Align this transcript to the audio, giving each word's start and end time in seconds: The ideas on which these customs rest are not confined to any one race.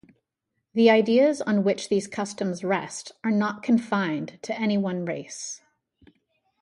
The 0.73 0.89
ideas 0.89 1.43
on 1.43 1.63
which 1.63 1.87
these 1.89 2.07
customs 2.07 2.63
rest 2.63 3.11
are 3.23 3.29
not 3.29 3.61
confined 3.61 4.39
to 4.41 4.59
any 4.59 4.75
one 4.75 5.05
race. 5.05 5.61